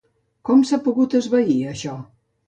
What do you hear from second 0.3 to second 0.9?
Com s’ha